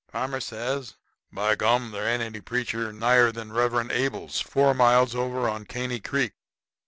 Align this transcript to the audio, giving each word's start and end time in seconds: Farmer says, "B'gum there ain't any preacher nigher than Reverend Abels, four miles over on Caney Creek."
Farmer 0.11 0.39
says, 0.41 0.95
"B'gum 1.31 1.91
there 1.91 2.07
ain't 2.09 2.23
any 2.23 2.41
preacher 2.41 2.91
nigher 2.91 3.31
than 3.31 3.53
Reverend 3.53 3.91
Abels, 3.91 4.41
four 4.41 4.73
miles 4.73 5.13
over 5.13 5.47
on 5.47 5.65
Caney 5.65 5.99
Creek." 5.99 6.33